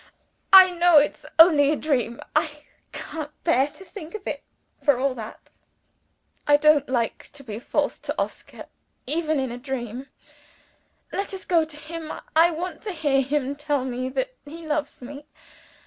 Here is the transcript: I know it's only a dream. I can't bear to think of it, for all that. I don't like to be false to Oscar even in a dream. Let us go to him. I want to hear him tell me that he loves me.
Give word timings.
I 0.51 0.71
know 0.71 0.97
it's 0.97 1.27
only 1.37 1.71
a 1.71 1.75
dream. 1.75 2.21
I 2.35 2.63
can't 2.91 3.29
bear 3.43 3.67
to 3.67 3.85
think 3.85 4.15
of 4.15 4.25
it, 4.27 4.41
for 4.83 4.97
all 4.97 5.13
that. 5.13 5.51
I 6.47 6.57
don't 6.57 6.89
like 6.89 7.29
to 7.33 7.43
be 7.43 7.59
false 7.59 7.99
to 7.99 8.15
Oscar 8.17 8.65
even 9.05 9.39
in 9.39 9.51
a 9.51 9.59
dream. 9.59 10.07
Let 11.11 11.35
us 11.35 11.45
go 11.45 11.65
to 11.65 11.77
him. 11.77 12.11
I 12.35 12.49
want 12.49 12.81
to 12.81 12.91
hear 12.91 13.21
him 13.21 13.55
tell 13.55 13.85
me 13.85 14.09
that 14.09 14.33
he 14.43 14.65
loves 14.65 15.03
me. 15.03 15.27